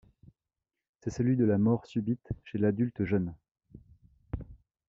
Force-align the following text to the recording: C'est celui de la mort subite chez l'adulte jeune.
C'est 0.99 1.11
celui 1.11 1.37
de 1.37 1.45
la 1.45 1.59
mort 1.59 1.85
subite 1.85 2.31
chez 2.43 2.57
l'adulte 2.57 3.03
jeune. 3.05 3.35